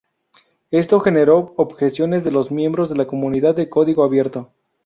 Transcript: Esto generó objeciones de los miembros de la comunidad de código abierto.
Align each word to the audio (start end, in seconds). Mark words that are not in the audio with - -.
Esto 0.71 0.99
generó 0.99 1.53
objeciones 1.57 2.23
de 2.23 2.31
los 2.31 2.49
miembros 2.49 2.89
de 2.89 2.95
la 2.95 3.05
comunidad 3.05 3.53
de 3.53 3.69
código 3.69 4.03
abierto. 4.03 4.49